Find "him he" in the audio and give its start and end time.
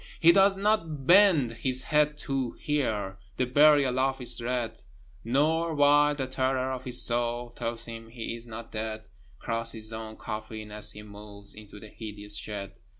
7.85-8.35